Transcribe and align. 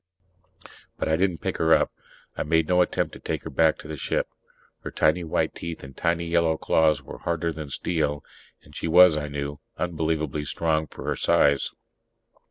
But 0.97 1.07
I 1.07 1.15
didn't 1.15 1.41
pick 1.41 1.57
her 1.57 1.73
up. 1.75 1.91
I 2.35 2.41
made 2.41 2.67
no 2.67 2.81
attempt 2.81 3.13
to 3.13 3.19
take 3.19 3.43
her 3.43 3.51
back 3.51 3.77
to 3.77 3.87
the 3.87 3.97
ship. 3.97 4.25
Her 4.79 4.89
tiny 4.89 5.23
white 5.23 5.53
teeth 5.53 5.83
and 5.83 5.95
tiny 5.95 6.25
yellow 6.25 6.57
claws 6.57 7.03
were 7.03 7.19
harder 7.19 7.53
than 7.53 7.69
steel; 7.69 8.23
and 8.63 8.75
she 8.75 8.87
was, 8.87 9.15
I 9.15 9.27
knew, 9.27 9.59
unbelievably 9.77 10.45
strong 10.45 10.87
for 10.87 11.05
her 11.05 11.15
size. 11.15 11.69